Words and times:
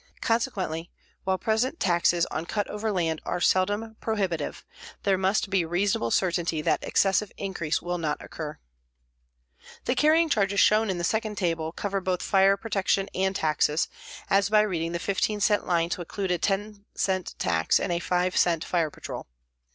Consequently, 0.19 0.89
while 1.25 1.37
present 1.37 1.79
taxes 1.79 2.25
on 2.31 2.47
cut 2.47 2.67
over 2.71 2.91
land 2.91 3.21
are 3.23 3.39
seldom 3.39 3.97
prohibitive, 4.01 4.65
there 5.03 5.15
must 5.15 5.51
be 5.51 5.63
reasonable 5.63 6.09
certainty 6.09 6.59
that 6.59 6.83
excessive 6.83 7.31
increase 7.37 7.83
will 7.83 7.99
not 7.99 8.19
occur. 8.19 8.57
The 9.85 9.93
carrying 9.93 10.27
charges 10.27 10.59
shown 10.59 10.89
in 10.89 10.97
the 10.97 11.03
second 11.03 11.37
table 11.37 11.71
cover 11.71 12.01
both 12.01 12.23
fire 12.23 12.57
protection 12.57 13.09
and 13.13 13.35
taxes, 13.35 13.87
as 14.27 14.49
by 14.49 14.61
reading 14.61 14.93
the 14.93 14.97
15 14.97 15.39
cent 15.39 15.67
line 15.67 15.89
to 15.89 16.01
include 16.01 16.31
a 16.31 16.39
10 16.39 16.83
cent 16.95 17.35
tax 17.37 17.79
and 17.79 17.91
a 17.91 17.99
5 17.99 18.35
cent 18.35 18.63
fire 18.65 18.89
patrol. 18.89 19.27